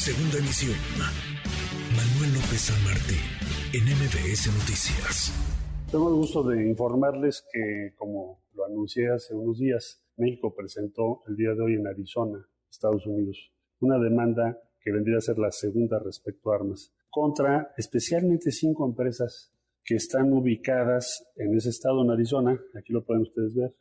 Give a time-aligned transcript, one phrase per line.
[0.00, 0.72] Segunda emisión.
[1.92, 3.20] Manuel López San Martín,
[3.76, 5.28] en MBS Noticias.
[5.92, 11.36] Tengo el gusto de informarles que, como lo anuncié hace unos días, México presentó el
[11.36, 15.98] día de hoy en Arizona, Estados Unidos, una demanda que vendría a ser la segunda
[15.98, 19.52] respecto a armas, contra especialmente cinco empresas
[19.84, 23.74] que están ubicadas en ese estado, en Arizona, aquí lo pueden ustedes ver,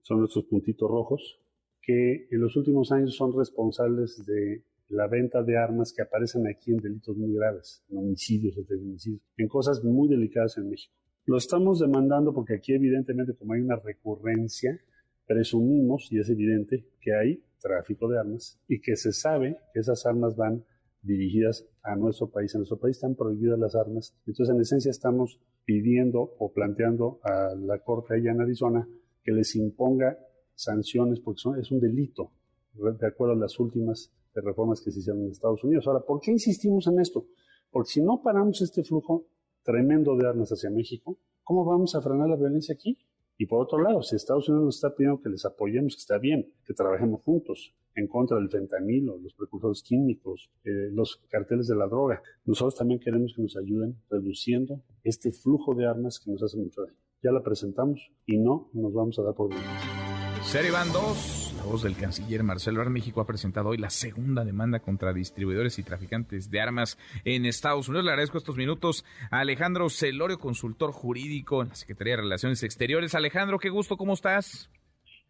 [0.00, 1.38] son nuestros puntitos rojos,
[1.82, 6.72] que en los últimos años son responsables de la venta de armas que aparecen aquí
[6.72, 10.94] en delitos muy graves, en homicidios, en en cosas muy delicadas en México.
[11.26, 14.80] Lo estamos demandando porque aquí evidentemente como hay una recurrencia,
[15.26, 20.06] presumimos, y es evidente, que hay tráfico de armas y que se sabe que esas
[20.06, 20.64] armas van
[21.02, 22.54] dirigidas a nuestro país.
[22.54, 24.14] En nuestro país están prohibidas las armas.
[24.26, 28.88] Entonces, en esencia, estamos pidiendo o planteando a la Corte allá en Arizona
[29.24, 30.18] que les imponga
[30.54, 32.30] sanciones porque es un delito,
[32.74, 35.86] de acuerdo a las últimas reformas que se hicieron en Estados Unidos.
[35.86, 37.26] Ahora, ¿por qué insistimos en esto?
[37.70, 39.26] Porque si no paramos este flujo
[39.62, 42.98] tremendo de armas hacia México, ¿cómo vamos a frenar la violencia aquí?
[43.38, 46.18] Y por otro lado, si Estados Unidos nos está pidiendo que les apoyemos, que está
[46.18, 51.76] bien, que trabajemos juntos en contra del fentanilo, los precursores químicos, eh, los carteles de
[51.76, 56.42] la droga, nosotros también queremos que nos ayuden reduciendo este flujo de armas que nos
[56.42, 56.96] hace mucho daño.
[57.22, 60.05] Ya la presentamos y no nos vamos a dar por bien.
[60.42, 64.44] Serie Van 2, la voz del canciller Marcelo Ebrard, México ha presentado hoy la segunda
[64.44, 68.04] demanda contra distribuidores y traficantes de armas en Estados Unidos.
[68.04, 73.14] Le agradezco estos minutos a Alejandro Celorio, consultor jurídico en la Secretaría de Relaciones Exteriores.
[73.14, 74.70] Alejandro, qué gusto, ¿cómo estás?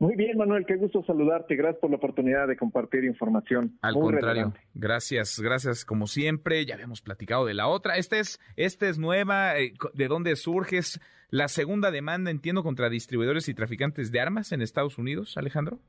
[0.00, 1.56] Muy bien, Manuel, qué gusto saludarte.
[1.56, 3.76] Gracias por la oportunidad de compartir información.
[3.82, 6.64] Al contrario, gracias, gracias como siempre.
[6.64, 7.98] Ya habíamos platicado de la otra.
[7.98, 9.58] Esta es, esta es nueva.
[9.58, 14.62] Eh, ¿De dónde surges la segunda demanda, entiendo, contra distribuidores y traficantes de armas en
[14.62, 15.80] Estados Unidos, Alejandro?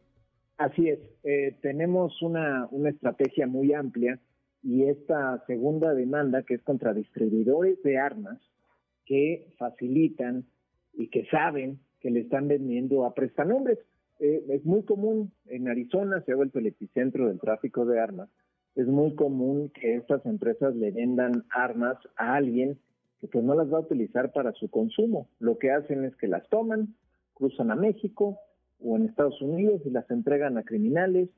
[0.58, 1.00] Así es.
[1.24, 4.20] Eh, tenemos una, una estrategia muy amplia
[4.62, 8.42] y esta segunda demanda, que es contra distribuidores de armas
[9.06, 10.44] que facilitan
[10.92, 13.80] y que saben que le están vendiendo a prestanombres.
[14.22, 18.30] Eh, es muy común, en Arizona se ha vuelto el epicentro del tráfico de armas,
[18.76, 22.78] es muy común que estas empresas le vendan armas a alguien
[23.20, 25.28] que pues no las va a utilizar para su consumo.
[25.40, 26.96] Lo que hacen es que las toman,
[27.34, 28.38] cruzan a México
[28.80, 31.30] o en Estados Unidos y las entregan a criminales,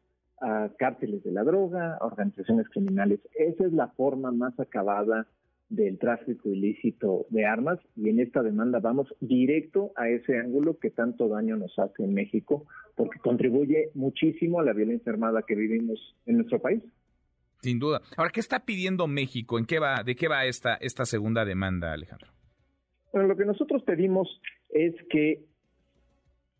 [0.42, 3.20] a cárteles de la droga, a organizaciones criminales.
[3.34, 5.26] Esa es la forma más acabada
[5.70, 10.92] del tráfico ilícito de armas y en esta demanda vamos directo a ese ángulo que
[10.92, 12.66] tanto daño nos hace en México
[12.96, 16.84] porque contribuye muchísimo a la violencia armada que vivimos en nuestro país.
[17.62, 18.02] Sin duda.
[18.18, 19.58] Ahora, ¿qué está pidiendo México?
[19.58, 22.28] ¿En qué va, de qué va esta, esta segunda demanda, Alejandro?
[23.14, 25.46] Bueno, lo que nosotros pedimos es que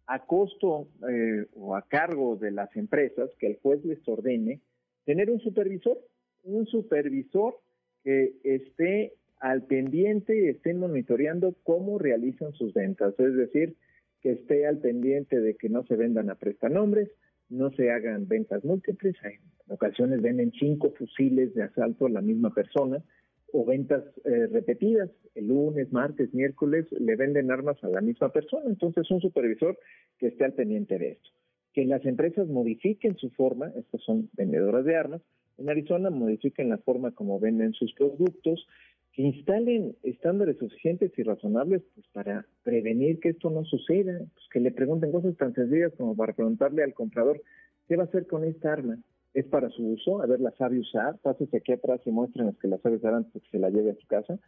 [0.08, 4.62] a costo eh, o a cargo de las empresas, que el juez les ordene
[5.06, 5.98] tener un supervisor,
[6.44, 7.60] un supervisor
[8.04, 13.76] que esté al pendiente y esté monitoreando cómo realizan sus ventas, es decir,
[14.22, 17.10] que esté al pendiente de que no se vendan a prestanombres,
[17.50, 22.54] no se hagan ventas múltiples, en ocasiones venden cinco fusiles de asalto a la misma
[22.54, 23.04] persona,
[23.52, 28.66] o ventas eh, repetidas, el lunes, martes, miércoles, le venden armas a la misma persona,
[28.68, 29.78] entonces un supervisor
[30.18, 31.30] que esté al pendiente de esto.
[31.74, 35.22] Que las empresas modifiquen su forma, estas son vendedoras de armas,
[35.58, 38.68] en Arizona modifiquen la forma como venden sus productos,
[39.14, 44.60] que instalen estándares suficientes y razonables pues, para prevenir que esto no suceda, pues, que
[44.60, 47.42] le pregunten cosas tan sencillas como para preguntarle al comprador,
[47.88, 48.98] ¿qué va a hacer con esta arma?
[49.34, 50.22] ¿Es para su uso?
[50.22, 51.18] A ver, ¿la sabe usar?
[51.22, 53.92] Pásese aquí atrás y muestren que la sabe usar antes de que se la lleve
[53.92, 54.40] a su casa.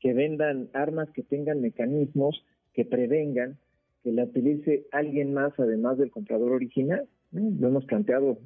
[0.00, 3.58] Que vendan armas que tengan mecanismos que prevengan
[4.02, 7.06] que la utilice alguien más además del comprador original.
[7.30, 8.38] Lo hemos planteado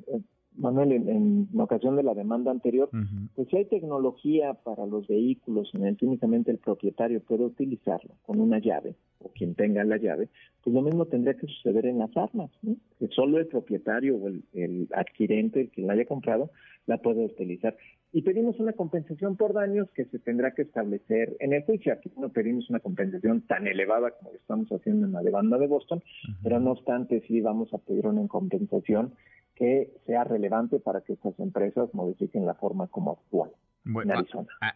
[0.57, 2.89] Manuel, en, ocasión de la demanda anterior,
[3.35, 8.15] pues si hay tecnología para los vehículos en el que únicamente el propietario puede utilizarlo
[8.25, 10.29] con una llave, o quien tenga la llave,
[10.63, 12.51] pues lo mismo tendría que suceder en las armas,
[12.99, 16.51] que solo el propietario o el, adquirente, el que la haya comprado,
[16.87, 17.77] la puede utilizar.
[18.13, 21.93] Y pedimos una compensación por daños que se tendrá que establecer en el juicio.
[21.93, 25.67] Aquí no pedimos una compensación tan elevada como lo estamos haciendo en la demanda de
[25.67, 26.03] Boston,
[26.43, 29.13] pero no obstante sí vamos a pedir una compensación
[29.57, 33.51] que sea relevante para que estas empresas modifiquen la forma como actúan.
[33.89, 34.15] Bueno,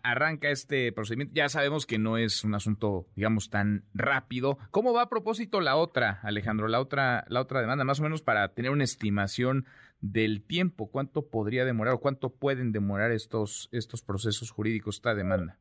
[0.05, 1.35] arranca este procedimiento.
[1.35, 4.57] Ya sabemos que no es un asunto, digamos, tan rápido.
[4.71, 6.69] ¿Cómo va a propósito la otra, Alejandro?
[6.69, 9.65] La otra, la otra demanda, más o menos para tener una estimación
[10.01, 10.91] del tiempo.
[10.91, 15.59] ¿Cuánto podría demorar o cuánto pueden demorar estos, estos procesos jurídicos, esta demanda?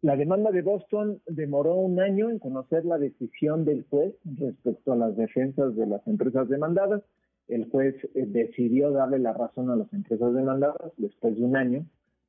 [0.00, 4.96] La demanda de Boston demoró un año en conocer la decisión del juez respecto a
[4.96, 7.02] las defensas de las empresas demandadas
[7.48, 11.86] el juez eh, decidió darle la razón a las empresas demandadas después de un año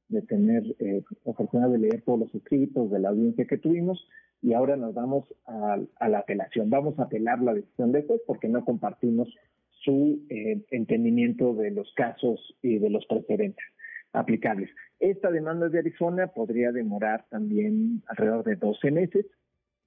[0.10, 4.08] de tener eh, oportunidad de leer todos los escritos de la audiencia que tuvimos
[4.42, 5.78] y ahora nos vamos a,
[6.08, 6.70] la apelación.
[6.70, 9.34] Vamos a apelar la decisión de juez porque no compartimos
[9.70, 13.66] su eh, entendimiento de los casos y de los precedentes
[14.12, 14.70] aplicables.
[15.00, 19.26] Esta demanda de Arizona podría demorar también alrededor de 12 meses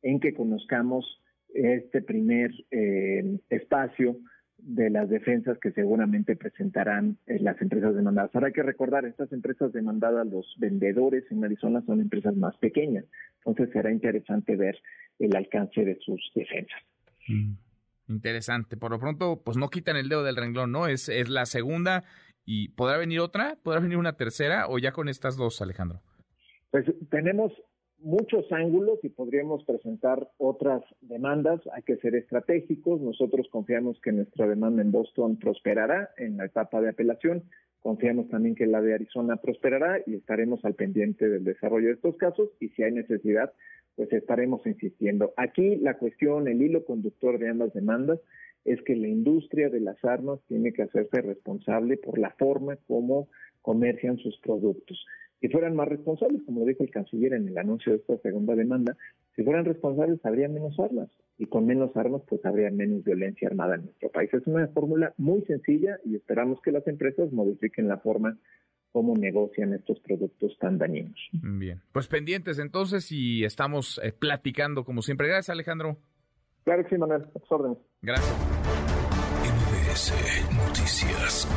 [0.02, 1.22] en que conozcamos
[1.54, 4.16] este primer eh, espacio
[4.66, 8.34] de las defensas que seguramente presentarán eh, las empresas demandadas.
[8.34, 13.04] Ahora hay que recordar, estas empresas demandadas, los vendedores en Arizona son empresas más pequeñas,
[13.44, 14.76] entonces será interesante ver
[15.20, 16.82] el alcance de sus defensas.
[17.28, 17.52] Mm,
[18.08, 18.76] interesante.
[18.76, 20.88] Por lo pronto, pues no quitan el dedo del renglón, ¿no?
[20.88, 22.02] Es, es la segunda
[22.44, 23.56] y ¿podrá venir otra?
[23.62, 26.00] ¿Podrá venir una tercera o ya con estas dos, Alejandro?
[26.72, 27.52] Pues tenemos
[27.98, 31.60] muchos ángulos y podríamos presentar otras demandas.
[31.72, 33.00] Hay que ser estratégicos.
[33.00, 37.44] Nosotros confiamos que nuestra demanda en Boston prosperará en la etapa de apelación.
[37.80, 42.16] Confiamos también que la de Arizona prosperará y estaremos al pendiente del desarrollo de estos
[42.16, 43.52] casos y si hay necesidad,
[43.94, 45.32] pues estaremos insistiendo.
[45.36, 48.18] Aquí la cuestión, el hilo conductor de ambas demandas
[48.64, 53.28] es que la industria de las armas tiene que hacerse responsable por la forma como
[53.62, 55.06] comercian sus productos
[55.40, 58.54] si fueran más responsables, como lo dijo el canciller en el anuncio de esta segunda
[58.54, 58.96] demanda,
[59.34, 63.74] si fueran responsables habría menos armas y con menos armas pues habría menos violencia armada
[63.74, 64.32] en nuestro país.
[64.32, 68.38] Es una fórmula muy sencilla y esperamos que las empresas modifiquen la forma
[68.92, 71.18] como negocian estos productos tan dañinos.
[71.32, 75.28] Bien, pues pendientes entonces y estamos eh, platicando como siempre.
[75.28, 75.98] Gracias Alejandro.
[76.64, 77.22] Claro que sí, Manuel.
[77.22, 77.78] A tus órdenes.
[78.02, 78.34] Gracias.
[80.52, 81.48] Noticias.